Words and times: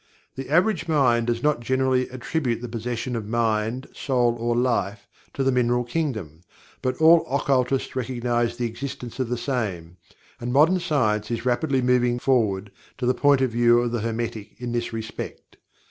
The 0.33 0.49
average 0.49 0.87
mind 0.87 1.27
does 1.27 1.43
not 1.43 1.59
generally 1.59 2.09
attribute 2.09 2.61
the 2.63 2.67
possession 2.67 3.15
of 3.15 3.27
mind, 3.27 3.85
soul, 3.93 4.35
or 4.39 4.55
life, 4.55 5.07
to 5.35 5.43
the 5.43 5.51
mineral 5.51 5.83
kingdom, 5.83 6.41
but 6.81 6.97
all 6.97 7.23
occultists 7.29 7.95
recognize 7.95 8.57
the 8.57 8.65
existence 8.65 9.19
of 9.19 9.29
the 9.29 9.37
same, 9.37 9.97
and 10.39 10.51
modern 10.51 10.79
science 10.79 11.29
is 11.29 11.45
rapidly 11.45 11.83
moving 11.83 12.17
forward 12.17 12.71
to 12.97 13.05
the 13.05 13.13
point 13.13 13.41
of 13.41 13.51
view 13.51 13.79
of 13.81 13.91
the 13.91 14.01
Hermetic, 14.01 14.55
in 14.59 14.71
this 14.71 14.91
respect. 14.91 15.57